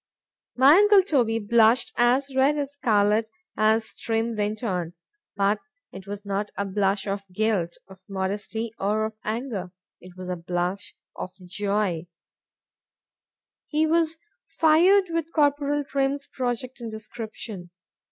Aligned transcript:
My 0.55 0.77
uncle 0.77 1.03
Toby 1.03 1.37
blushed 1.37 1.93
as 1.95 2.35
red 2.35 2.57
as 2.57 2.73
scarlet 2.73 3.29
as 3.55 3.95
Trim 3.95 4.33
went 4.35 4.63
on;—but 4.63 5.59
it 5.91 6.07
was 6.07 6.25
not 6.25 6.49
a 6.57 6.65
blush 6.65 7.05
of 7.05 7.21
guilt,—of 7.31 7.99
modesty,—or 8.09 9.05
of 9.05 9.19
anger,—it 9.23 10.17
was 10.17 10.27
a 10.29 10.35
blush 10.35 10.95
of 11.15 11.33
joy;—he 11.45 12.17
was 13.85 14.17
fired 14.47 15.11
with 15.11 15.31
Corporal 15.33 15.83
Trim's 15.83 16.25
project 16.25 16.81
and 16.81 16.89
description. 16.89 17.69